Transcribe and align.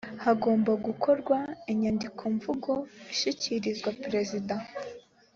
hagomba 0.25 0.71
gukorwa 0.85 1.37
inyandikomvugo 1.71 2.71
ishyikirizwa 3.13 3.89
perezida 4.03 4.55